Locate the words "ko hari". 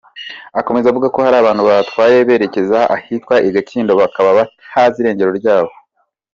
1.13-1.37